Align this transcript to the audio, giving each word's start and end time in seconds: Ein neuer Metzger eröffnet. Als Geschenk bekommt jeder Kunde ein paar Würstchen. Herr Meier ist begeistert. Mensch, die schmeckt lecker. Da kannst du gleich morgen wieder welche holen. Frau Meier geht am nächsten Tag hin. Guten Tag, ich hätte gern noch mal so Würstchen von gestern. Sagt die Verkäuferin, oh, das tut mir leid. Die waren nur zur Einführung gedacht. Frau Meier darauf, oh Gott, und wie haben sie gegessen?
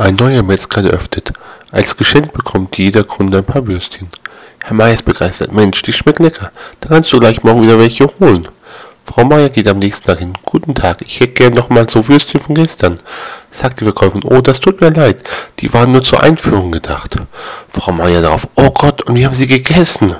Ein 0.00 0.14
neuer 0.14 0.42
Metzger 0.42 0.82
eröffnet. 0.82 1.30
Als 1.72 1.94
Geschenk 1.94 2.32
bekommt 2.32 2.78
jeder 2.78 3.04
Kunde 3.04 3.36
ein 3.36 3.44
paar 3.44 3.66
Würstchen. 3.66 4.08
Herr 4.64 4.72
Meier 4.72 4.94
ist 4.94 5.04
begeistert. 5.04 5.52
Mensch, 5.52 5.82
die 5.82 5.92
schmeckt 5.92 6.20
lecker. 6.20 6.52
Da 6.80 6.88
kannst 6.88 7.12
du 7.12 7.20
gleich 7.20 7.42
morgen 7.42 7.60
wieder 7.60 7.78
welche 7.78 8.08
holen. 8.18 8.48
Frau 9.04 9.26
Meier 9.26 9.50
geht 9.50 9.68
am 9.68 9.78
nächsten 9.78 10.06
Tag 10.06 10.20
hin. 10.20 10.32
Guten 10.46 10.74
Tag, 10.74 11.02
ich 11.02 11.20
hätte 11.20 11.34
gern 11.34 11.52
noch 11.52 11.68
mal 11.68 11.86
so 11.86 12.08
Würstchen 12.08 12.40
von 12.40 12.54
gestern. 12.54 12.98
Sagt 13.52 13.80
die 13.80 13.84
Verkäuferin, 13.84 14.24
oh, 14.24 14.40
das 14.40 14.60
tut 14.60 14.80
mir 14.80 14.88
leid. 14.88 15.18
Die 15.58 15.70
waren 15.74 15.92
nur 15.92 16.00
zur 16.00 16.22
Einführung 16.22 16.72
gedacht. 16.72 17.16
Frau 17.70 17.92
Meier 17.92 18.22
darauf, 18.22 18.48
oh 18.56 18.70
Gott, 18.70 19.02
und 19.02 19.18
wie 19.18 19.26
haben 19.26 19.34
sie 19.34 19.48
gegessen? 19.48 20.16